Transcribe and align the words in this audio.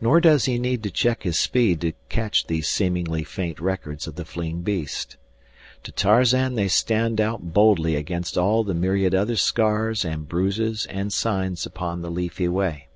Nor 0.00 0.20
does 0.20 0.44
he 0.44 0.60
need 0.60 0.84
to 0.84 0.92
check 0.92 1.24
his 1.24 1.36
speed 1.36 1.80
to 1.80 1.94
catch 2.08 2.46
these 2.46 2.68
seemingly 2.68 3.24
faint 3.24 3.58
records 3.58 4.06
of 4.06 4.14
the 4.14 4.24
fleeing 4.24 4.62
beast. 4.62 5.16
To 5.82 5.90
Tarzan 5.90 6.54
they 6.54 6.68
stand 6.68 7.20
out 7.20 7.52
boldly 7.52 7.96
against 7.96 8.38
all 8.38 8.62
the 8.62 8.74
myriad 8.74 9.12
other 9.12 9.34
scars 9.34 10.04
and 10.04 10.28
bruises 10.28 10.86
and 10.86 11.12
signs 11.12 11.66
upon 11.66 12.00
the 12.00 12.12
leafy 12.12 12.46
way. 12.46 12.86